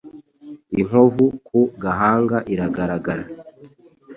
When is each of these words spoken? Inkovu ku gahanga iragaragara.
Inkovu 0.79 1.25
ku 1.47 1.59
gahanga 1.83 2.37
iragaragara. 2.53 3.23